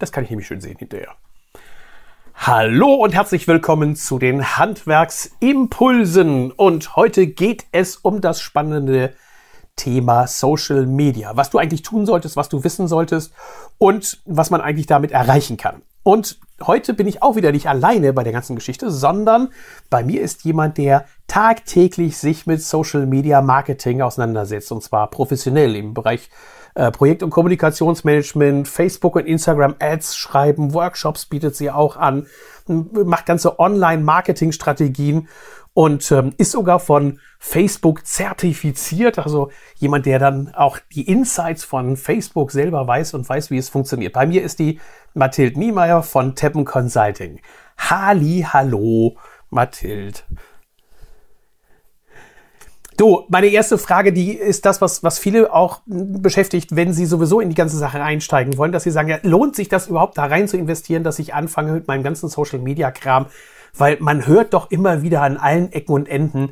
[0.00, 1.14] Das kann ich nämlich schön sehen hinterher.
[2.34, 6.52] Hallo und herzlich willkommen zu den Handwerksimpulsen.
[6.52, 9.12] Und heute geht es um das spannende
[9.76, 11.36] Thema Social Media.
[11.36, 13.34] Was du eigentlich tun solltest, was du wissen solltest
[13.76, 15.82] und was man eigentlich damit erreichen kann.
[16.02, 19.50] Und heute bin ich auch wieder nicht alleine bei der ganzen Geschichte, sondern
[19.90, 25.76] bei mir ist jemand, der tagtäglich sich mit Social Media Marketing auseinandersetzt und zwar professionell
[25.76, 26.30] im Bereich
[26.74, 32.26] äh, Projekt- und Kommunikationsmanagement, Facebook und Instagram Ads schreiben, Workshops bietet sie auch an,
[32.66, 35.28] macht ganze Online-Marketing-Strategien
[35.72, 41.96] und ähm, ist sogar von Facebook zertifiziert, also jemand, der dann auch die Insights von
[41.96, 44.12] Facebook selber weiß und weiß, wie es funktioniert.
[44.12, 44.80] Bei mir ist die
[45.14, 47.40] Mathilde Niemeyer von Teppen Consulting.
[47.78, 49.16] Halli, hallo,
[49.48, 50.18] Mathilde.
[53.00, 57.40] Du, meine erste Frage, die ist das, was, was viele auch beschäftigt, wenn sie sowieso
[57.40, 60.26] in die ganze Sache einsteigen wollen, dass sie sagen, ja, lohnt sich das überhaupt da
[60.26, 63.24] rein zu investieren, dass ich anfange mit meinem ganzen Social Media Kram?
[63.72, 66.50] Weil man hört doch immer wieder an allen Ecken und Enden,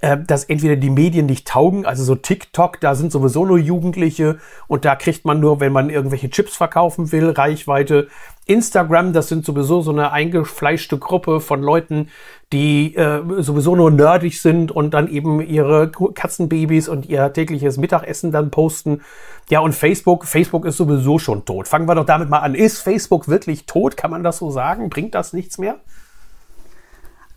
[0.00, 4.38] äh, dass entweder die Medien nicht taugen, also so TikTok, da sind sowieso nur Jugendliche
[4.66, 8.08] und da kriegt man nur, wenn man irgendwelche Chips verkaufen will, Reichweite.
[8.46, 12.08] Instagram, das sind sowieso so eine eingefleischte Gruppe von Leuten,
[12.52, 18.32] die äh, sowieso nur nerdig sind und dann eben ihre Katzenbabys und ihr tägliches Mittagessen
[18.32, 19.00] dann posten.
[19.48, 21.68] Ja, und Facebook, Facebook ist sowieso schon tot.
[21.68, 22.54] Fangen wir doch damit mal an.
[22.54, 23.96] Ist Facebook wirklich tot?
[23.96, 24.90] Kann man das so sagen?
[24.90, 25.76] Bringt das nichts mehr?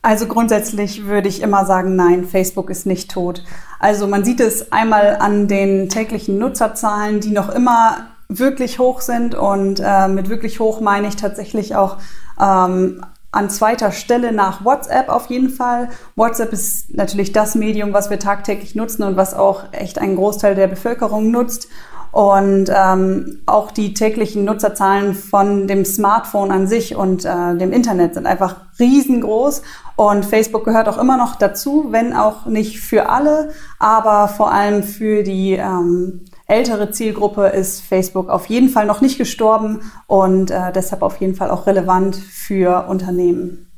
[0.01, 3.43] Also grundsätzlich würde ich immer sagen, nein, Facebook ist nicht tot.
[3.79, 9.35] Also man sieht es einmal an den täglichen Nutzerzahlen, die noch immer wirklich hoch sind
[9.35, 11.97] und äh, mit wirklich hoch meine ich tatsächlich auch
[12.39, 15.89] ähm, an zweiter Stelle nach WhatsApp auf jeden Fall.
[16.15, 20.55] WhatsApp ist natürlich das Medium, was wir tagtäglich nutzen und was auch echt einen Großteil
[20.55, 21.67] der Bevölkerung nutzt.
[22.11, 28.15] Und ähm, auch die täglichen Nutzerzahlen von dem Smartphone an sich und äh, dem Internet
[28.15, 29.61] sind einfach riesengroß.
[29.97, 34.83] Und Facebook gehört auch immer noch dazu, wenn auch nicht für alle, aber vor allem
[34.83, 40.71] für die ähm, ältere Zielgruppe ist Facebook auf jeden Fall noch nicht gestorben und äh,
[40.73, 43.71] deshalb auf jeden Fall auch relevant für Unternehmen.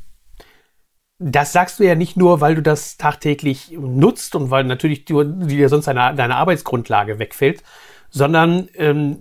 [1.22, 5.68] Das sagst du ja nicht nur, weil du das tagtäglich nutzt und weil natürlich dir
[5.68, 7.62] sonst deine, deine Arbeitsgrundlage wegfällt,
[8.10, 9.18] sondern ähm,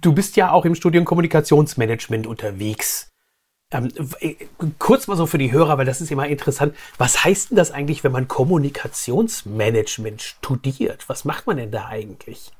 [0.00, 3.08] du bist ja auch im Studium Kommunikationsmanagement unterwegs.
[3.70, 3.88] Ähm,
[4.20, 4.34] äh,
[4.78, 6.74] kurz mal so für die Hörer, weil das ist immer interessant.
[6.96, 11.08] Was heißt denn das eigentlich, wenn man Kommunikationsmanagement studiert?
[11.08, 12.52] Was macht man denn da eigentlich?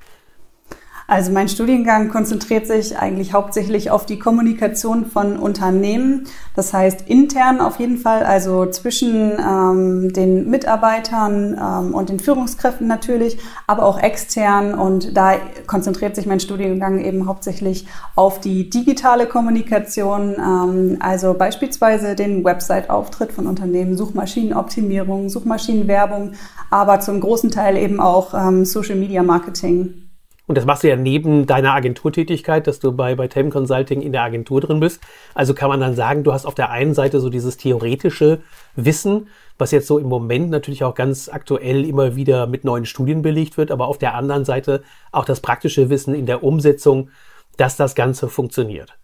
[1.10, 6.26] Also mein Studiengang konzentriert sich eigentlich hauptsächlich auf die Kommunikation von Unternehmen.
[6.54, 12.86] Das heißt intern auf jeden Fall, also zwischen ähm, den Mitarbeitern ähm, und den Führungskräften
[12.86, 14.74] natürlich, aber auch extern.
[14.74, 15.36] Und da
[15.66, 23.32] konzentriert sich mein Studiengang eben hauptsächlich auf die digitale Kommunikation, ähm, also beispielsweise den Website-Auftritt
[23.32, 26.32] von Unternehmen, Suchmaschinenoptimierung, Suchmaschinenwerbung,
[26.68, 30.07] aber zum großen Teil eben auch ähm, Social-Media-Marketing.
[30.48, 34.12] Und das machst du ja neben deiner Agenturtätigkeit, dass du bei, bei Tem Consulting in
[34.12, 35.00] der Agentur drin bist.
[35.34, 38.40] Also kann man dann sagen, du hast auf der einen Seite so dieses theoretische
[38.74, 43.20] Wissen, was jetzt so im Moment natürlich auch ganz aktuell immer wieder mit neuen Studien
[43.20, 44.82] belegt wird, aber auf der anderen Seite
[45.12, 47.10] auch das praktische Wissen in der Umsetzung,
[47.58, 48.96] dass das Ganze funktioniert.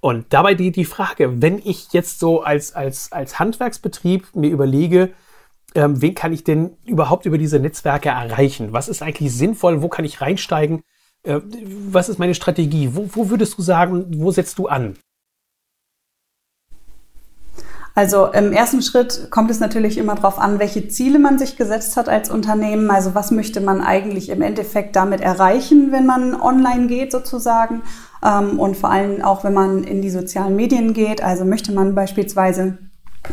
[0.00, 5.12] Und dabei die, die Frage, wenn ich jetzt so als, als, als Handwerksbetrieb mir überlege,
[5.76, 8.72] ähm, wen kann ich denn überhaupt über diese Netzwerke erreichen?
[8.72, 9.82] Was ist eigentlich sinnvoll?
[9.82, 10.82] Wo kann ich reinsteigen?
[11.22, 11.40] Äh,
[11.88, 12.90] was ist meine Strategie?
[12.94, 14.96] Wo, wo würdest du sagen, wo setzt du an?
[17.94, 21.96] Also im ersten Schritt kommt es natürlich immer darauf an, welche Ziele man sich gesetzt
[21.96, 22.90] hat als Unternehmen.
[22.90, 27.82] Also was möchte man eigentlich im Endeffekt damit erreichen, wenn man online geht sozusagen.
[28.24, 31.22] Ähm, und vor allem auch, wenn man in die sozialen Medien geht.
[31.22, 32.78] Also möchte man beispielsweise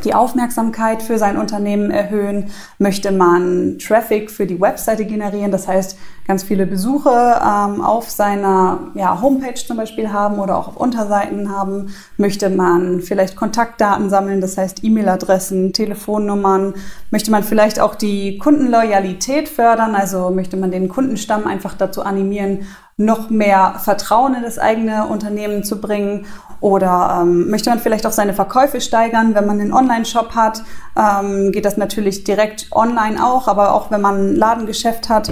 [0.04, 2.52] die Aufmerksamkeit für sein Unternehmen erhöhen?
[2.78, 5.52] Möchte man Traffic für die Webseite generieren?
[5.52, 10.70] Das heißt, ganz viele Besuche ähm, auf seiner ja, Homepage zum Beispiel haben oder auch
[10.70, 11.94] auf Unterseiten haben?
[12.18, 14.42] Möchte man vielleicht Kontaktdaten sammeln?
[14.42, 16.74] Das heißt, E-Mail-Adressen, Telefonnummern?
[17.12, 19.96] Möchte man vielleicht auch die Kundenloyalität fördern?
[19.96, 22.68] Also möchte man den Kundenstamm einfach dazu animieren,
[22.98, 26.26] noch mehr Vertrauen in das eigene Unternehmen zu bringen?
[26.60, 30.64] Oder ähm, möchte man vielleicht auch seine Verkäufe steigern, wenn man einen Online-Shop hat?
[30.98, 35.32] Ähm, geht das natürlich direkt online auch, aber auch wenn man ein Ladengeschäft hat,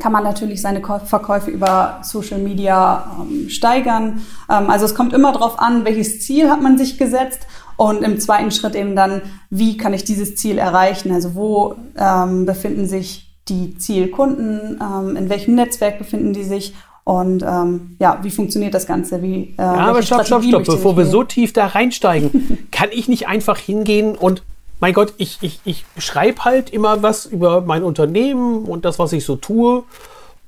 [0.00, 4.22] kann man natürlich seine Verkäufe über Social Media ähm, steigern.
[4.48, 7.46] Ähm, also es kommt immer darauf an, welches Ziel hat man sich gesetzt
[7.76, 11.12] und im zweiten Schritt eben dann, wie kann ich dieses Ziel erreichen?
[11.12, 16.74] Also wo ähm, befinden sich die Zielkunden, ähm, in welchem Netzwerk befinden die sich
[17.04, 19.22] Und ähm, ja, wie funktioniert das Ganze?
[19.22, 20.64] Wie, äh, ja, aber stopp, stopp, stopp.
[20.64, 24.42] Bevor wir so tief da reinsteigen, kann ich nicht einfach hingehen und,
[24.78, 29.12] mein Gott, ich, ich, ich schreibe halt immer was über mein Unternehmen und das, was
[29.12, 29.84] ich so tue.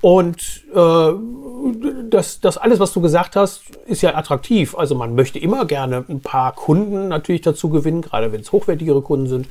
[0.04, 1.12] Und äh,
[2.10, 4.76] das, das alles, was du gesagt hast, ist ja attraktiv.
[4.76, 9.00] Also man möchte immer gerne ein paar Kunden natürlich dazu gewinnen, gerade wenn es hochwertigere
[9.00, 9.46] Kunden sind.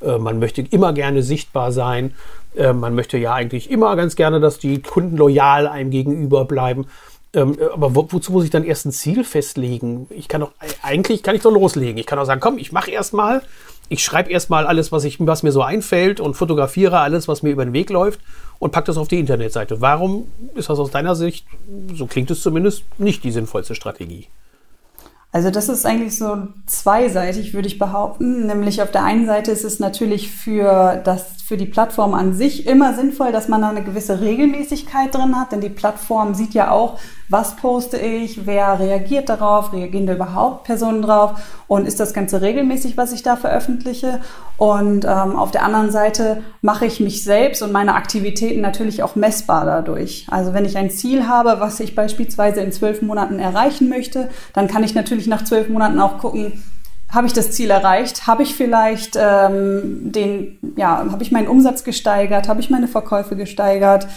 [0.00, 2.14] Äh, man möchte immer gerne sichtbar sein.
[2.54, 6.86] Äh, man möchte ja eigentlich immer ganz gerne, dass die Kunden loyal einem gegenüber bleiben.
[7.32, 10.06] Ähm, aber wo, wozu muss ich dann erst ein Ziel festlegen?
[10.10, 10.52] Ich kann doch
[10.82, 11.98] eigentlich kann ich doch loslegen.
[11.98, 13.42] Ich kann auch sagen, komm, ich mache erstmal,
[13.88, 17.50] ich schreibe erstmal alles, was ich, was mir so einfällt und fotografiere alles, was mir
[17.50, 18.20] über den Weg läuft
[18.58, 19.80] und packe das auf die Internetseite.
[19.80, 21.46] Warum ist das aus deiner Sicht,
[21.94, 24.28] so klingt es zumindest, nicht die sinnvollste Strategie?
[25.36, 28.46] Also das ist eigentlich so zweiseitig, würde ich behaupten.
[28.46, 32.66] Nämlich auf der einen Seite ist es natürlich für, das, für die Plattform an sich
[32.66, 36.70] immer sinnvoll, dass man da eine gewisse Regelmäßigkeit drin hat, denn die Plattform sieht ja
[36.70, 41.32] auch, was poste ich, wer reagiert darauf, reagieren da überhaupt Personen drauf
[41.66, 44.20] und ist das Ganze regelmäßig, was ich da veröffentliche.
[44.56, 49.16] Und ähm, auf der anderen Seite mache ich mich selbst und meine Aktivitäten natürlich auch
[49.16, 50.26] messbar dadurch.
[50.30, 54.68] Also wenn ich ein Ziel habe, was ich beispielsweise in zwölf Monaten erreichen möchte, dann
[54.68, 56.62] kann ich natürlich nach zwölf Monaten auch gucken,
[57.08, 58.26] habe ich das Ziel erreicht?
[58.26, 62.48] Habe ich vielleicht ähm, den, ja, habe ich meinen Umsatz gesteigert?
[62.48, 64.08] Habe ich meine Verkäufe gesteigert?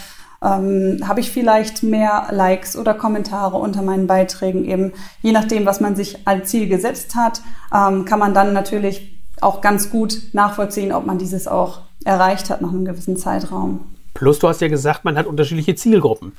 [0.42, 4.92] Ähm, habe ich vielleicht mehr Likes oder Kommentare unter meinen Beiträgen eben,
[5.22, 7.42] je nachdem, was man sich als Ziel gesetzt hat,
[7.74, 12.62] ähm, kann man dann natürlich auch ganz gut nachvollziehen, ob man dieses auch erreicht hat
[12.62, 13.80] nach einem gewissen Zeitraum.
[14.14, 16.32] Plus, du hast ja gesagt, man hat unterschiedliche Zielgruppen.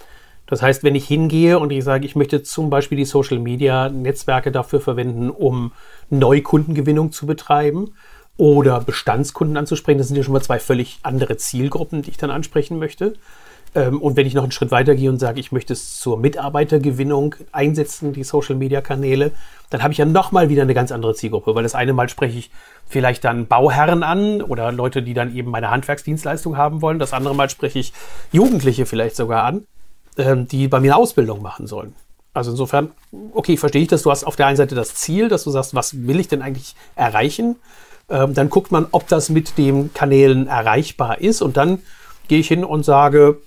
[0.47, 3.87] Das heißt, wenn ich hingehe und ich sage, ich möchte zum Beispiel die Social Media
[3.89, 5.71] Netzwerke dafür verwenden, um
[6.09, 7.93] Neukundengewinnung zu betreiben
[8.35, 12.31] oder Bestandskunden anzusprechen, das sind ja schon mal zwei völlig andere Zielgruppen, die ich dann
[12.31, 13.13] ansprechen möchte.
[13.73, 16.17] Ähm, und wenn ich noch einen Schritt weiter gehe und sage, ich möchte es zur
[16.17, 19.31] Mitarbeitergewinnung einsetzen, die Social-Media-Kanäle,
[19.69, 22.37] dann habe ich ja nochmal wieder eine ganz andere Zielgruppe, weil das eine Mal spreche
[22.37, 22.51] ich
[22.87, 26.99] vielleicht dann Bauherren an oder Leute, die dann eben meine Handwerksdienstleistung haben wollen.
[26.99, 27.93] Das andere Mal spreche ich
[28.31, 29.65] Jugendliche vielleicht sogar an,
[30.17, 31.95] ähm, die bei mir eine Ausbildung machen sollen.
[32.33, 32.91] Also insofern,
[33.33, 34.03] okay, verstehe ich das.
[34.03, 36.41] Du hast auf der einen Seite das Ziel, dass du sagst, was will ich denn
[36.41, 37.57] eigentlich erreichen?
[38.09, 41.79] Ähm, dann guckt man, ob das mit den Kanälen erreichbar ist und dann
[42.31, 43.41] gehe ich hin und sage,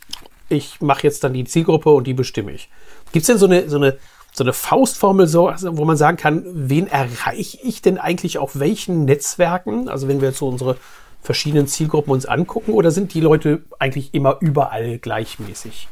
[0.50, 2.68] ich mache jetzt dann die Zielgruppe und die bestimme ich.
[3.12, 3.96] Gibt es denn so eine, so eine,
[4.34, 8.58] so eine Faustformel, so, also wo man sagen kann, wen erreiche ich denn eigentlich auf
[8.58, 9.88] welchen Netzwerken?
[9.88, 10.76] Also wenn wir jetzt so unsere
[11.22, 15.88] verschiedenen Zielgruppen uns angucken, oder sind die Leute eigentlich immer überall gleichmäßig?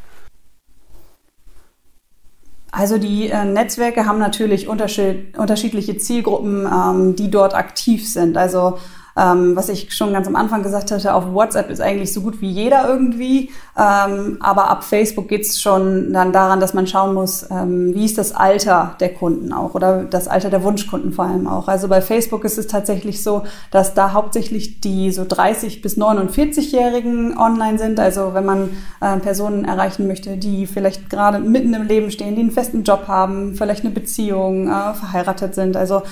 [2.73, 8.37] Also die äh, Netzwerke haben natürlich unterschied unterschiedliche Zielgruppen, ähm, die dort aktiv sind.
[8.37, 8.77] Also
[9.17, 12.41] ähm, was ich schon ganz am Anfang gesagt hatte, auf WhatsApp ist eigentlich so gut
[12.41, 13.51] wie jeder irgendwie.
[13.79, 18.05] Ähm, aber ab Facebook geht es schon dann daran, dass man schauen muss, ähm, wie
[18.05, 21.69] ist das Alter der Kunden auch oder das Alter der Wunschkunden vor allem auch.
[21.69, 27.37] Also bei Facebook ist es tatsächlich so, dass da hauptsächlich die so 30 bis 49-Jährigen
[27.37, 28.01] online sind.
[28.01, 28.71] Also wenn man
[29.01, 33.09] äh, Personen erreichen möchte, die vielleicht gerade mitten im Leben stehen, die einen festen Job
[33.09, 35.77] haben, vielleicht eine Beziehung, äh, verheiratet sind.
[35.77, 36.03] Also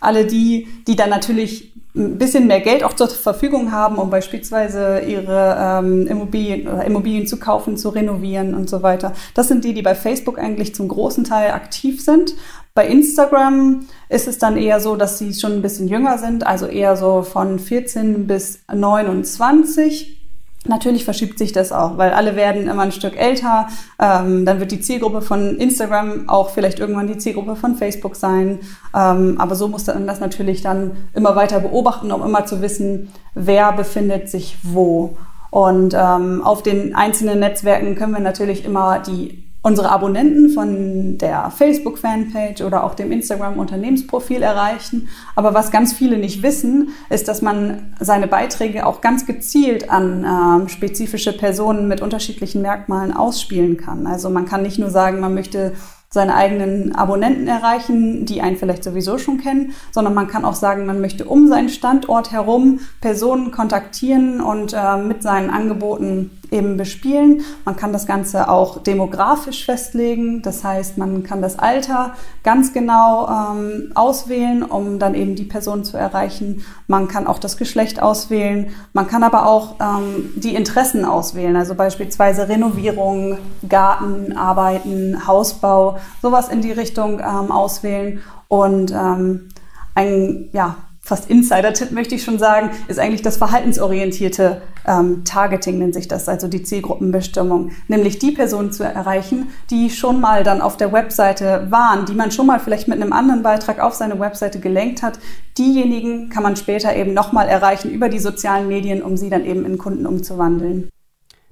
[0.00, 5.00] alle die, die dann natürlich ein bisschen mehr Geld auch zur Verfügung haben, um beispielsweise
[5.00, 9.12] ihre ähm, Immobilien oder Immobilien zu kaufen, zu renovieren und so weiter.
[9.34, 12.34] Das sind die, die bei Facebook eigentlich zum großen Teil aktiv sind.
[12.74, 16.66] Bei Instagram ist es dann eher so, dass sie schon ein bisschen jünger sind, also
[16.66, 20.17] eher so von 14 bis 29.
[20.66, 23.68] Natürlich verschiebt sich das auch, weil alle werden immer ein Stück älter.
[23.98, 28.58] Ähm, dann wird die Zielgruppe von Instagram auch vielleicht irgendwann die Zielgruppe von Facebook sein.
[28.94, 33.12] Ähm, aber so muss man das natürlich dann immer weiter beobachten, um immer zu wissen,
[33.34, 35.16] wer befindet sich wo.
[35.50, 41.50] Und ähm, auf den einzelnen Netzwerken können wir natürlich immer die unsere Abonnenten von der
[41.50, 45.08] Facebook-Fanpage oder auch dem Instagram-Unternehmensprofil erreichen.
[45.34, 50.24] Aber was ganz viele nicht wissen, ist, dass man seine Beiträge auch ganz gezielt an
[50.24, 54.06] äh, spezifische Personen mit unterschiedlichen Merkmalen ausspielen kann.
[54.06, 55.72] Also man kann nicht nur sagen, man möchte
[56.10, 60.86] seine eigenen Abonnenten erreichen, die einen vielleicht sowieso schon kennen, sondern man kann auch sagen,
[60.86, 67.42] man möchte um seinen Standort herum Personen kontaktieren und äh, mit seinen Angeboten eben bespielen.
[67.64, 70.42] Man kann das Ganze auch demografisch festlegen.
[70.42, 75.84] Das heißt, man kann das Alter ganz genau ähm, auswählen, um dann eben die Person
[75.84, 76.64] zu erreichen.
[76.86, 78.74] Man kann auch das Geschlecht auswählen.
[78.92, 81.56] Man kann aber auch ähm, die Interessen auswählen.
[81.56, 83.38] Also beispielsweise Renovierung,
[83.68, 88.20] Gartenarbeiten, Hausbau, sowas in die Richtung ähm, auswählen.
[88.48, 89.48] Und ähm,
[89.94, 90.76] ein, ja,
[91.08, 96.28] fast Insider-Tipp möchte ich schon sagen, ist eigentlich das verhaltensorientierte ähm, Targeting, nennt sich das,
[96.28, 97.70] also die Zielgruppenbestimmung.
[97.88, 102.30] Nämlich die Personen zu erreichen, die schon mal dann auf der Webseite waren, die man
[102.30, 105.18] schon mal vielleicht mit einem anderen Beitrag auf seine Webseite gelenkt hat.
[105.56, 109.64] Diejenigen kann man später eben nochmal erreichen über die sozialen Medien, um sie dann eben
[109.64, 110.90] in Kunden umzuwandeln.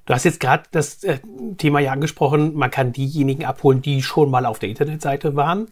[0.05, 1.17] Du hast jetzt gerade das äh,
[1.57, 5.67] Thema ja angesprochen, man kann diejenigen abholen, die schon mal auf der Internetseite waren,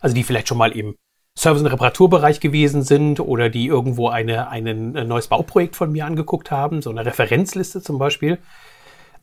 [0.00, 0.96] also die vielleicht schon mal im
[1.38, 6.50] Service- und Reparaturbereich gewesen sind oder die irgendwo eine, ein neues Bauprojekt von mir angeguckt
[6.50, 8.38] haben, so eine Referenzliste zum Beispiel.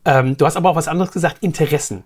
[0.06, 2.04] Ähm, du hast aber auch was anderes gesagt, Interessen.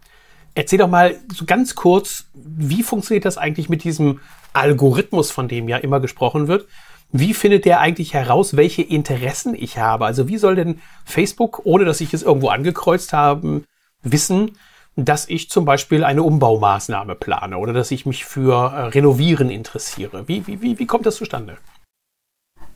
[0.55, 4.19] Erzähl doch mal so ganz kurz, wie funktioniert das eigentlich mit diesem
[4.53, 6.67] Algorithmus, von dem ja immer gesprochen wird?
[7.11, 10.05] Wie findet der eigentlich heraus, welche Interessen ich habe?
[10.05, 13.61] Also wie soll denn Facebook, ohne dass ich es irgendwo angekreuzt habe,
[14.01, 14.57] wissen,
[15.05, 20.27] dass ich zum Beispiel eine Umbaumaßnahme plane oder dass ich mich für äh, Renovieren interessiere.
[20.27, 21.57] Wie, wie, wie, wie kommt das zustande?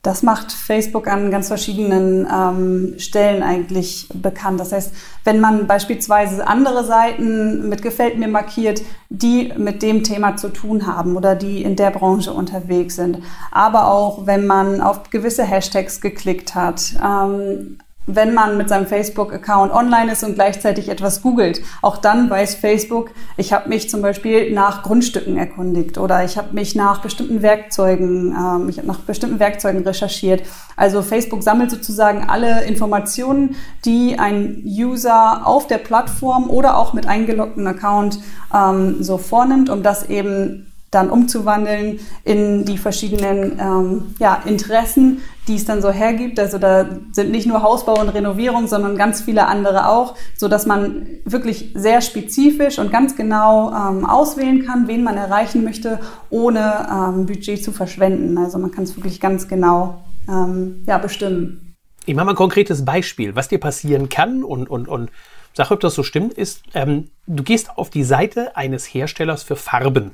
[0.04, 4.60] Das macht Facebook an ganz verschiedenen ähm, Stellen eigentlich bekannt.
[4.60, 10.36] Das heißt, wenn man beispielsweise andere Seiten mit Gefällt mir markiert, die mit dem Thema
[10.36, 15.10] zu tun haben oder die in der Branche unterwegs sind, aber auch wenn man auf
[15.10, 21.22] gewisse Hashtags geklickt hat, ähm, wenn man mit seinem Facebook-Account online ist und gleichzeitig etwas
[21.22, 21.62] googelt.
[21.82, 26.54] Auch dann weiß Facebook, ich habe mich zum Beispiel nach Grundstücken erkundigt oder ich habe
[26.54, 30.44] mich nach bestimmten Werkzeugen, ähm, ich habe nach bestimmten Werkzeugen recherchiert.
[30.76, 33.56] Also Facebook sammelt sozusagen alle Informationen,
[33.86, 38.20] die ein User auf der Plattform oder auch mit eingeloggtem Account
[38.54, 45.56] ähm, so vornimmt, um das eben dann umzuwandeln in die verschiedenen ähm, ja, Interessen, die
[45.56, 46.40] es dann so hergibt.
[46.40, 50.66] Also da sind nicht nur Hausbau und Renovierung, sondern ganz viele andere auch, so dass
[50.66, 56.88] man wirklich sehr spezifisch und ganz genau ähm, auswählen kann, wen man erreichen möchte, ohne
[56.90, 58.38] ähm, Budget zu verschwenden.
[58.38, 61.76] Also man kann es wirklich ganz genau ähm, ja, bestimmen.
[62.06, 65.10] Ich mache mal ein konkretes Beispiel, was dir passieren kann und, und, und
[65.54, 69.56] sag, ob das so stimmt, ist, ähm, du gehst auf die Seite eines Herstellers für
[69.56, 70.14] Farben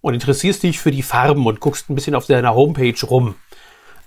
[0.00, 3.34] und interessierst dich für die Farben und guckst ein bisschen auf deiner Homepage rum.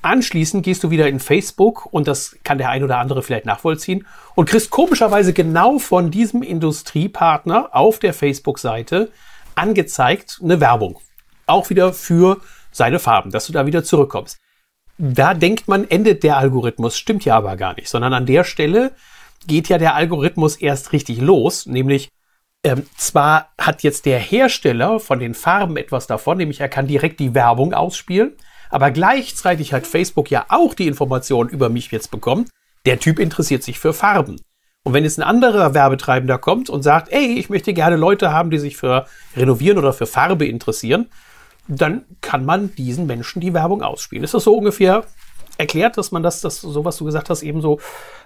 [0.02, 4.08] Anschließend gehst du wieder in Facebook und das kann der ein oder andere vielleicht nachvollziehen
[4.36, 9.12] und kriegst komischerweise genau von diesem Industriepartner auf der Facebook-Seite
[9.56, 11.00] angezeigt eine Werbung.
[11.48, 12.38] Auch wieder für
[12.72, 14.40] seine Farben, dass du da wieder zurückkommst.
[14.98, 18.94] Da denkt man, endet der Algorithmus, stimmt ja aber gar nicht, sondern an der Stelle
[19.48, 22.10] geht ja der Algorithmus erst richtig los, nämlich
[22.64, 27.20] ähm, zwar hat jetzt der Hersteller von den Farben etwas davon, nämlich er kann direkt
[27.20, 28.34] die Werbung ausspielen,
[28.70, 32.50] aber gleichzeitig hat Facebook ja auch die Informationen über mich jetzt bekommen.
[32.86, 34.42] Der Typ interessiert sich für Farben.
[34.84, 38.50] Und wenn jetzt ein anderer Werbetreibender kommt und sagt, ey, ich möchte gerne Leute haben,
[38.50, 41.10] die sich für Renovieren oder für Farbe interessieren,
[41.68, 44.24] dann kann man diesen Menschen die Werbung ausspielen.
[44.24, 45.04] Ist das so ungefähr
[45.58, 47.80] erklärt, dass man das, das so was du gesagt hast, eben so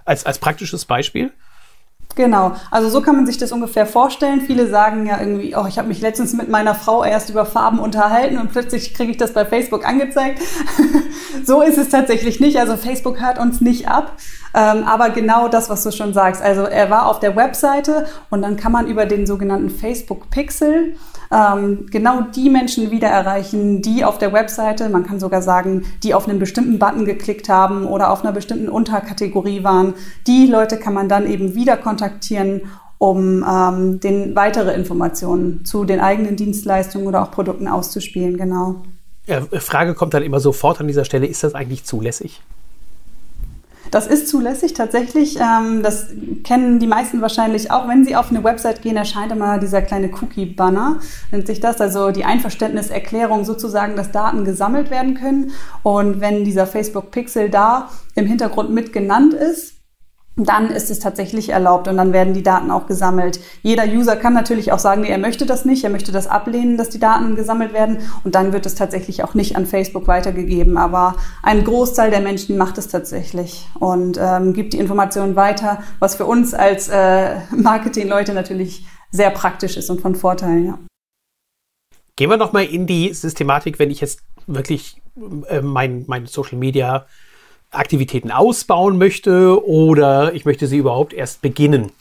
[0.05, 1.31] als, als praktisches Beispiel?
[2.15, 4.41] Genau, also so kann man sich das ungefähr vorstellen.
[4.41, 7.79] Viele sagen ja irgendwie, oh, ich habe mich letztens mit meiner Frau erst über Farben
[7.79, 10.39] unterhalten und plötzlich kriege ich das bei Facebook angezeigt.
[11.45, 12.59] so ist es tatsächlich nicht.
[12.59, 14.15] Also Facebook hört uns nicht ab.
[14.53, 16.41] Ähm, aber genau das, was du schon sagst.
[16.41, 20.95] Also er war auf der Webseite und dann kann man über den sogenannten Facebook Pixel
[21.33, 26.13] ähm, genau die Menschen wieder erreichen, die auf der Webseite, man kann sogar sagen, die
[26.13, 29.95] auf einen bestimmten Button geklickt haben oder auf einer bestimmten Unterkategorie waren.
[30.27, 32.61] Die Leute kann man dann eben wieder kontaktieren
[32.99, 38.81] um ähm, den weitere Informationen zu den eigenen Dienstleistungen oder auch Produkten auszuspielen, genau.
[39.59, 42.41] Frage kommt dann immer sofort an dieser Stelle, ist das eigentlich zulässig?
[43.93, 45.37] Das ist zulässig tatsächlich.
[45.39, 46.07] Ähm, das
[46.43, 47.87] kennen die meisten wahrscheinlich auch.
[47.87, 50.99] Wenn Sie auf eine Website gehen, erscheint immer dieser kleine Cookie-Banner,
[51.31, 51.79] nennt sich das.
[51.79, 55.51] Also die Einverständniserklärung sozusagen, dass Daten gesammelt werden können.
[55.83, 59.75] Und wenn dieser Facebook Pixel da im Hintergrund mit genannt ist,
[60.35, 63.39] dann ist es tatsächlich erlaubt und dann werden die Daten auch gesammelt.
[63.61, 66.75] Jeder User kann natürlich auch sagen, nee, er möchte das nicht, er möchte das ablehnen,
[66.77, 70.77] dass die Daten gesammelt werden und dann wird es tatsächlich auch nicht an Facebook weitergegeben.
[70.77, 76.15] Aber ein Großteil der Menschen macht es tatsächlich und ähm, gibt die Informationen weiter, was
[76.15, 80.65] für uns als äh, Marketingleute natürlich sehr praktisch ist und von Vorteil.
[80.65, 80.79] Ja.
[82.15, 85.01] Gehen wir nochmal in die Systematik, wenn ich jetzt wirklich
[85.47, 87.05] äh, mein, mein Social Media
[87.73, 91.91] Aktivitäten ausbauen möchte oder ich möchte sie überhaupt erst beginnen.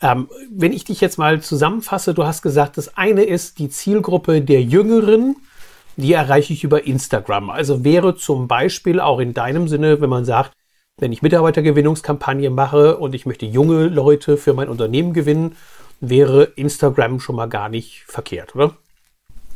[0.00, 4.40] Ähm, wenn ich dich jetzt mal zusammenfasse, du hast gesagt, das eine ist die Zielgruppe
[4.42, 5.36] der Jüngeren,
[5.96, 7.50] die erreiche ich über Instagram.
[7.50, 10.52] Also wäre zum Beispiel auch in deinem Sinne, wenn man sagt,
[10.98, 15.56] wenn ich Mitarbeitergewinnungskampagne mache und ich möchte junge Leute für mein Unternehmen gewinnen,
[16.00, 18.76] wäre Instagram schon mal gar nicht verkehrt, oder?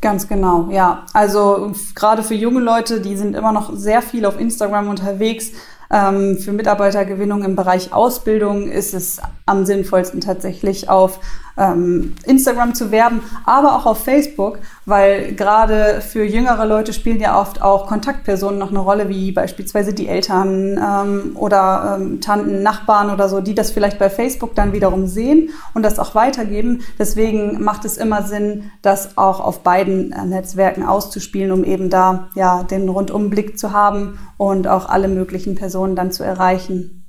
[0.02, 1.06] Ganz genau, ja.
[1.12, 5.52] Also gerade für junge Leute, die sind immer noch sehr viel auf Instagram unterwegs.
[5.92, 11.20] Ähm, für Mitarbeitergewinnung im Bereich Ausbildung ist es am sinnvollsten tatsächlich auf
[11.56, 17.40] ähm, Instagram zu werben, aber auch auf Facebook, weil gerade für jüngere Leute spielen ja
[17.40, 23.10] oft auch Kontaktpersonen noch eine Rolle, wie beispielsweise die Eltern ähm, oder ähm, Tanten, Nachbarn
[23.10, 26.82] oder so, die das vielleicht bei Facebook dann wiederum sehen und das auch weitergeben.
[26.98, 32.28] Deswegen macht es immer Sinn, das auch auf beiden äh, Netzwerken auszuspielen, um eben da
[32.34, 37.04] ja den Rundumblick zu haben und auch alle möglichen Personen dann zu erreichen.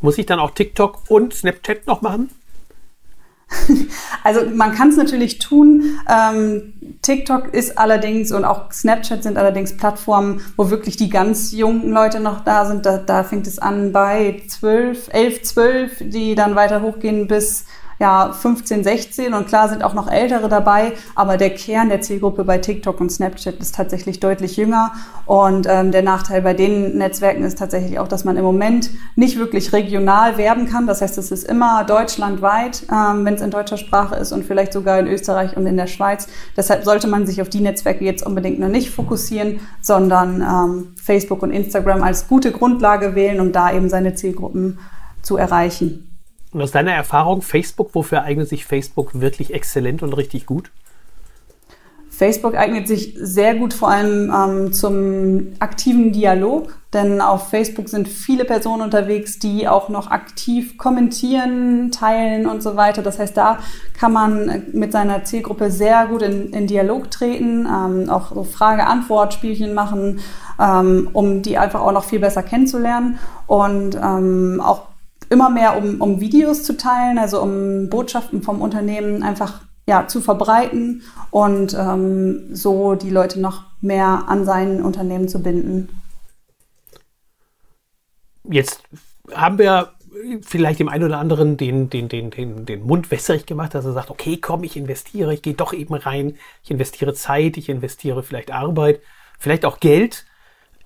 [0.00, 2.28] Muss ich dann auch TikTok und Snapchat noch machen?
[4.24, 5.98] Also man kann es natürlich tun.
[6.08, 11.90] Ähm, TikTok ist allerdings und auch Snapchat sind allerdings Plattformen, wo wirklich die ganz jungen
[11.90, 12.86] Leute noch da sind.
[12.86, 17.64] Da, da fängt es an bei 12, 11, 12, die dann weiter hochgehen bis
[18.02, 22.42] ja, 15, 16 und klar sind auch noch Ältere dabei, aber der Kern der Zielgruppe
[22.42, 24.90] bei TikTok und Snapchat ist tatsächlich deutlich jünger
[25.24, 29.38] und ähm, der Nachteil bei den Netzwerken ist tatsächlich auch, dass man im Moment nicht
[29.38, 30.88] wirklich regional werben kann.
[30.88, 34.72] Das heißt, es ist immer deutschlandweit, ähm, wenn es in deutscher Sprache ist und vielleicht
[34.72, 36.26] sogar in Österreich und in der Schweiz.
[36.56, 41.40] Deshalb sollte man sich auf die Netzwerke jetzt unbedingt noch nicht fokussieren, sondern ähm, Facebook
[41.44, 44.80] und Instagram als gute Grundlage wählen, um da eben seine Zielgruppen
[45.22, 46.11] zu erreichen.
[46.52, 50.70] Und aus deiner Erfahrung, Facebook, wofür eignet sich Facebook wirklich exzellent und richtig gut?
[52.10, 58.06] Facebook eignet sich sehr gut vor allem ähm, zum aktiven Dialog, denn auf Facebook sind
[58.06, 63.02] viele Personen unterwegs, die auch noch aktiv kommentieren, teilen und so weiter.
[63.02, 63.60] Das heißt, da
[63.98, 69.72] kann man mit seiner Zielgruppe sehr gut in, in Dialog treten, ähm, auch so Frage-Antwort-Spielchen
[69.72, 70.20] machen,
[70.60, 74.91] ähm, um die einfach auch noch viel besser kennenzulernen und ähm, auch
[75.32, 80.20] immer mehr um, um Videos zu teilen, also um Botschaften vom Unternehmen einfach ja, zu
[80.20, 85.88] verbreiten und ähm, so die Leute noch mehr an sein Unternehmen zu binden.
[88.44, 88.82] Jetzt
[89.34, 89.92] haben wir
[90.42, 93.92] vielleicht dem einen oder anderen den, den, den, den, den Mund wässrig gemacht, dass er
[93.92, 98.22] sagt, okay, komm, ich investiere, ich gehe doch eben rein, ich investiere Zeit, ich investiere
[98.22, 99.00] vielleicht Arbeit,
[99.38, 100.26] vielleicht auch Geld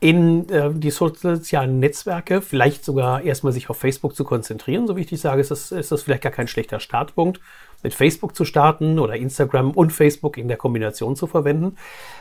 [0.00, 4.87] in äh, die sozialen Netzwerke, vielleicht sogar erstmal sich auf Facebook zu konzentrieren.
[4.87, 7.41] So wie ich dich sage, ist das, ist das vielleicht gar kein schlechter Startpunkt,
[7.82, 11.76] mit Facebook zu starten oder Instagram und Facebook in der Kombination zu verwenden.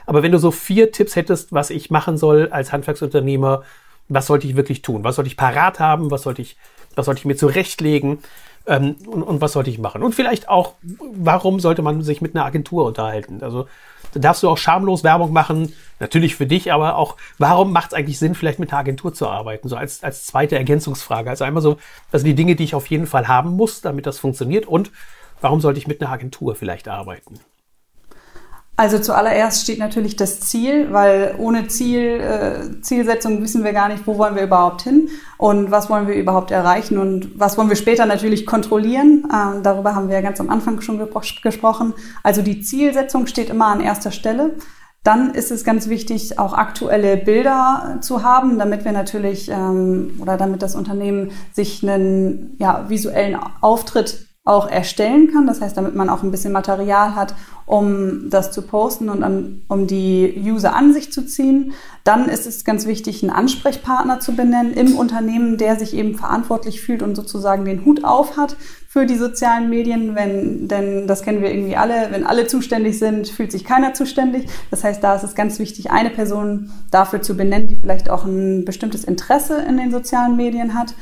[0.05, 3.63] Aber wenn du so vier Tipps hättest, was ich machen soll als Handwerksunternehmer,
[4.07, 5.03] was sollte ich wirklich tun?
[5.03, 6.11] Was sollte ich parat haben?
[6.11, 6.57] Was sollte ich,
[6.95, 8.19] was sollte ich mir zurechtlegen?
[8.67, 10.03] Ähm, und, und was sollte ich machen?
[10.03, 10.73] Und vielleicht auch,
[11.13, 13.43] warum sollte man sich mit einer Agentur unterhalten?
[13.43, 13.67] Also
[14.13, 17.93] da darfst du auch schamlos Werbung machen, natürlich für dich, aber auch, warum macht es
[17.93, 19.67] eigentlich Sinn, vielleicht mit einer Agentur zu arbeiten?
[19.67, 21.29] So als, als zweite Ergänzungsfrage.
[21.29, 21.77] Also einmal so,
[22.11, 24.65] das sind die Dinge, die ich auf jeden Fall haben muss, damit das funktioniert.
[24.65, 24.91] Und
[25.41, 27.39] warum sollte ich mit einer Agentur vielleicht arbeiten?
[28.77, 34.05] Also zuallererst steht natürlich das Ziel, weil ohne Ziel, äh, Zielsetzung wissen wir gar nicht,
[34.05, 35.07] wo wollen wir überhaupt hin
[35.37, 39.27] und was wollen wir überhaupt erreichen und was wollen wir später natürlich kontrollieren.
[39.33, 40.99] Ähm, darüber haben wir ja ganz am Anfang schon
[41.41, 41.93] gesprochen.
[42.21, 44.55] Also die Zielsetzung steht immer an erster Stelle.
[45.03, 50.35] Dann ist es ganz wichtig, auch aktuelle Bilder zu haben, damit wir natürlich ähm, oder
[50.35, 55.47] damit das Unternehmen sich einen ja, visuellen Auftritt auch erstellen kann.
[55.47, 57.33] Das heißt, damit man auch ein bisschen Material hat,
[57.65, 61.73] um das zu posten und an, um die User an sich zu ziehen.
[62.03, 66.81] Dann ist es ganz wichtig, einen Ansprechpartner zu benennen im Unternehmen, der sich eben verantwortlich
[66.81, 68.55] fühlt und sozusagen den Hut auf hat
[68.87, 73.27] für die sozialen Medien, wenn, denn das kennen wir irgendwie alle, wenn alle zuständig sind,
[73.27, 74.47] fühlt sich keiner zuständig.
[74.69, 78.25] Das heißt, da ist es ganz wichtig, eine Person dafür zu benennen, die vielleicht auch
[78.25, 80.93] ein bestimmtes Interesse in den sozialen Medien hat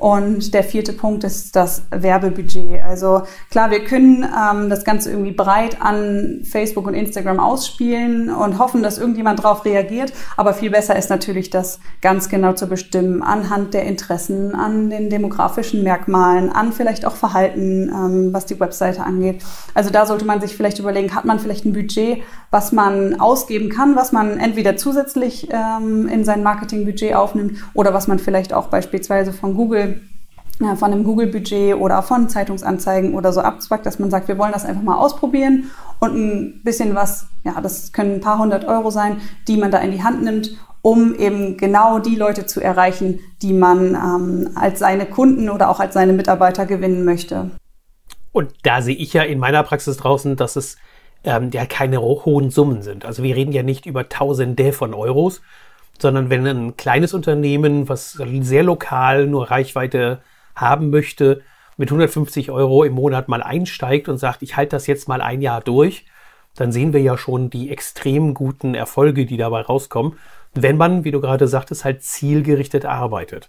[0.00, 2.82] und der vierte Punkt ist das Werbebudget.
[2.82, 8.58] Also klar, wir können ähm, das Ganze irgendwie breit an Facebook und Instagram ausspielen und
[8.58, 10.14] hoffen, dass irgendjemand darauf reagiert.
[10.38, 15.10] Aber viel besser ist natürlich, das ganz genau zu bestimmen anhand der Interessen, an den
[15.10, 19.42] demografischen Merkmalen, an vielleicht auch Verhalten, ähm, was die Webseite angeht.
[19.74, 23.68] Also da sollte man sich vielleicht überlegen, hat man vielleicht ein Budget, was man ausgeben
[23.68, 28.68] kann, was man entweder zusätzlich ähm, in sein Marketingbudget aufnimmt oder was man vielleicht auch
[28.68, 29.89] beispielsweise von Google
[30.76, 34.64] von einem Google-Budget oder von Zeitungsanzeigen oder so abzwackt, dass man sagt, wir wollen das
[34.64, 35.70] einfach mal ausprobieren
[36.00, 39.78] und ein bisschen was, ja, das können ein paar hundert Euro sein, die man da
[39.78, 40.50] in die Hand nimmt,
[40.82, 45.80] um eben genau die Leute zu erreichen, die man ähm, als seine Kunden oder auch
[45.80, 47.50] als seine Mitarbeiter gewinnen möchte.
[48.32, 50.76] Und da sehe ich ja in meiner Praxis draußen, dass es
[51.24, 53.04] ähm, ja keine hohen Summen sind.
[53.04, 55.42] Also wir reden ja nicht über Tausende von Euros,
[55.98, 60.20] sondern wenn ein kleines Unternehmen, was sehr lokal nur Reichweite
[60.54, 61.42] haben möchte,
[61.76, 65.40] mit 150 Euro im Monat mal einsteigt und sagt, ich halte das jetzt mal ein
[65.40, 66.04] Jahr durch,
[66.54, 70.14] dann sehen wir ja schon die extrem guten Erfolge, die dabei rauskommen,
[70.54, 73.48] wenn man, wie du gerade sagtest, halt zielgerichtet arbeitet.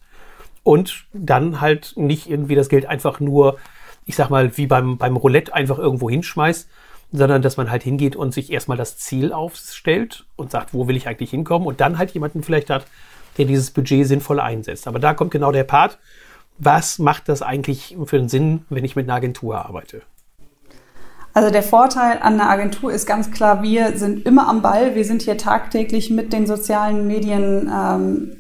[0.64, 3.58] Und dann halt nicht irgendwie das Geld einfach nur,
[4.06, 6.70] ich sag mal, wie beim, beim Roulette einfach irgendwo hinschmeißt,
[7.12, 10.96] sondern dass man halt hingeht und sich erstmal das Ziel aufstellt und sagt, wo will
[10.96, 12.86] ich eigentlich hinkommen und dann halt jemanden vielleicht hat,
[13.38, 14.88] der dieses Budget sinnvoll einsetzt.
[14.88, 15.98] Aber da kommt genau der Part,
[16.64, 20.04] was macht das eigentlich für einen Sinn, wenn ich mit einer Agentur arbeite?
[21.34, 25.06] Also der Vorteil an einer Agentur ist ganz klar, wir sind immer am Ball, wir
[25.06, 28.32] sind hier tagtäglich mit den sozialen Medien, ähm,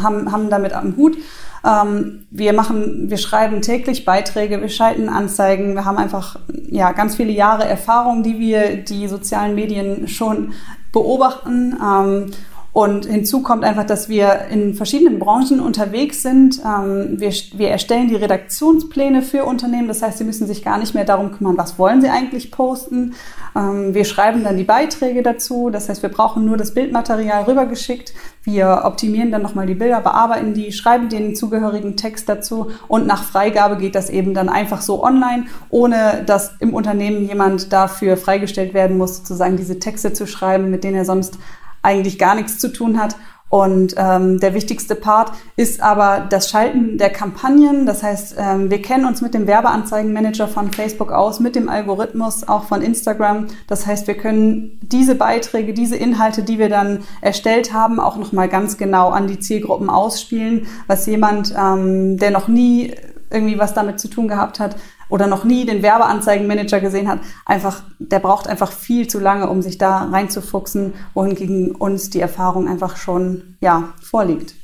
[0.00, 1.16] haben, haben damit am Hut.
[1.64, 7.16] Ähm, wir machen, wir schreiben täglich Beiträge, wir schalten Anzeigen, wir haben einfach ja ganz
[7.16, 10.52] viele Jahre Erfahrung, die wir die sozialen Medien schon
[10.92, 11.76] beobachten.
[11.82, 12.30] Ähm,
[12.76, 16.60] und hinzu kommt einfach, dass wir in verschiedenen Branchen unterwegs sind.
[16.62, 19.88] Ähm, wir, wir erstellen die Redaktionspläne für Unternehmen.
[19.88, 23.14] Das heißt, sie müssen sich gar nicht mehr darum kümmern, was wollen sie eigentlich posten.
[23.56, 25.70] Ähm, wir schreiben dann die Beiträge dazu.
[25.70, 28.12] Das heißt, wir brauchen nur das Bildmaterial rübergeschickt.
[28.42, 32.72] Wir optimieren dann nochmal die Bilder, bearbeiten die, schreiben den zugehörigen Text dazu.
[32.88, 37.72] Und nach Freigabe geht das eben dann einfach so online, ohne dass im Unternehmen jemand
[37.72, 41.38] dafür freigestellt werden muss, sozusagen diese Texte zu schreiben, mit denen er sonst
[41.86, 43.16] eigentlich gar nichts zu tun hat.
[43.48, 47.86] Und ähm, der wichtigste Part ist aber das Schalten der Kampagnen.
[47.86, 52.48] Das heißt, ähm, wir kennen uns mit dem Werbeanzeigenmanager von Facebook aus, mit dem Algorithmus
[52.48, 53.46] auch von Instagram.
[53.68, 58.48] Das heißt, wir können diese Beiträge, diese Inhalte, die wir dann erstellt haben, auch nochmal
[58.48, 62.94] ganz genau an die Zielgruppen ausspielen, was jemand, ähm, der noch nie
[63.30, 64.76] irgendwie was damit zu tun gehabt hat,
[65.08, 69.62] oder noch nie den Werbeanzeigenmanager gesehen hat, einfach, der braucht einfach viel zu lange, um
[69.62, 74.54] sich da reinzufuchsen, wohingegen uns die Erfahrung einfach schon, ja, vorliegt.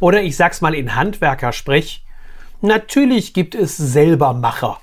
[0.00, 2.04] Oder ich sag's mal in Handwerkersprech.
[2.60, 4.78] Natürlich gibt es Selbermacher,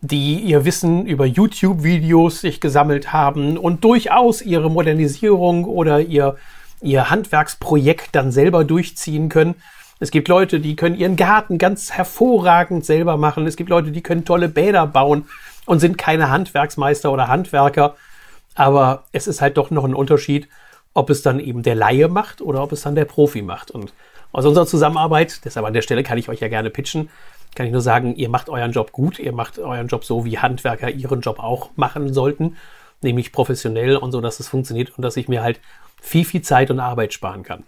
[0.00, 6.36] die ihr Wissen über YouTube-Videos sich gesammelt haben und durchaus ihre Modernisierung oder ihr,
[6.80, 9.56] ihr Handwerksprojekt dann selber durchziehen können
[10.00, 13.46] es gibt Leute, die können ihren Garten ganz hervorragend selber machen.
[13.46, 15.26] Es gibt Leute, die können tolle Bäder bauen
[15.66, 17.96] und sind keine Handwerksmeister oder Handwerker.
[18.54, 20.48] Aber es ist halt doch noch ein Unterschied,
[20.94, 23.70] ob es dann eben der Laie macht oder ob es dann der Profi macht.
[23.70, 23.92] Und
[24.32, 27.08] aus unserer Zusammenarbeit, deshalb an der Stelle kann ich euch ja gerne pitchen,
[27.54, 30.38] kann ich nur sagen, ihr macht euren Job gut, ihr macht euren Job so, wie
[30.38, 32.56] Handwerker ihren Job auch machen sollten,
[33.00, 35.60] nämlich professionell und so, dass es funktioniert und dass ich mir halt
[36.00, 37.64] viel, viel Zeit und Arbeit sparen kann.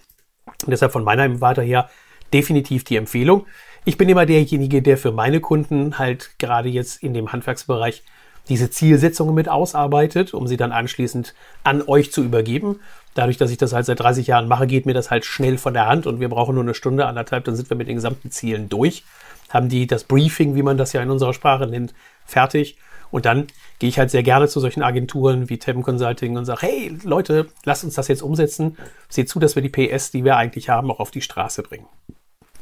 [0.64, 1.88] Und deshalb von meiner Warte her
[2.32, 3.46] definitiv die Empfehlung.
[3.84, 8.02] Ich bin immer derjenige, der für meine Kunden halt gerade jetzt in dem Handwerksbereich
[8.48, 12.80] diese Zielsetzungen mit ausarbeitet, um sie dann anschließend an euch zu übergeben.
[13.14, 15.74] Dadurch, dass ich das halt seit 30 Jahren mache, geht mir das halt schnell von
[15.74, 18.30] der Hand und wir brauchen nur eine Stunde, anderthalb, dann sind wir mit den gesamten
[18.30, 19.04] Zielen durch,
[19.48, 22.76] haben die das Briefing, wie man das ja in unserer Sprache nennt, fertig.
[23.10, 23.48] Und dann
[23.80, 27.48] gehe ich halt sehr gerne zu solchen Agenturen wie Tabm Consulting und sage, hey Leute,
[27.64, 28.76] lasst uns das jetzt umsetzen.
[29.08, 31.86] Seht zu, dass wir die PS, die wir eigentlich haben, auch auf die Straße bringen.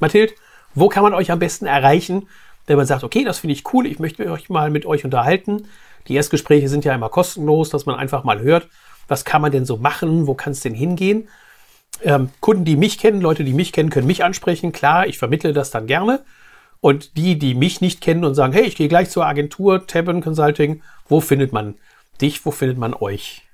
[0.00, 0.34] Mathild,
[0.74, 2.28] wo kann man euch am besten erreichen,
[2.66, 5.68] wenn man sagt, okay, das finde ich cool, ich möchte euch mal mit euch unterhalten.
[6.06, 8.68] Die Erstgespräche sind ja immer kostenlos, dass man einfach mal hört,
[9.08, 11.28] was kann man denn so machen, wo kann es denn hingehen.
[12.02, 14.72] Ähm, Kunden, die mich kennen, Leute, die mich kennen, können mich ansprechen.
[14.72, 16.20] Klar, ich vermittle das dann gerne.
[16.80, 20.20] Und die, die mich nicht kennen und sagen, hey, ich gehe gleich zur Agentur Tabin
[20.20, 21.74] Consulting, wo findet man
[22.20, 23.47] dich, wo findet man euch?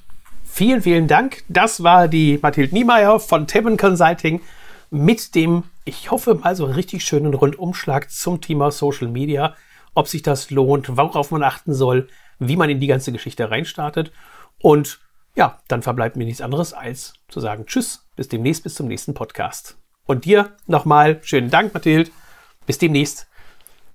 [0.43, 1.43] Vielen, vielen Dank.
[1.47, 4.41] Das war die Mathilde Niemeyer von Tebben Consulting
[4.89, 9.53] mit dem, ich hoffe mal so richtig schönen Rundumschlag zum Thema Social Media,
[9.93, 12.07] ob sich das lohnt, worauf man achten soll,
[12.39, 14.11] wie man in die ganze Geschichte reinstartet.
[14.59, 14.99] Und
[15.35, 19.13] ja, dann verbleibt mir nichts anderes als zu sagen Tschüss, bis demnächst, bis zum nächsten
[19.13, 19.77] Podcast.
[20.05, 22.11] Und dir nochmal schönen Dank, Mathilde.
[22.65, 23.28] Bis demnächst.